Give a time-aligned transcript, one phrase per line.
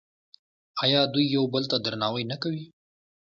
[0.83, 2.63] آیا دوی یو بل ته درناوی نه کوي؟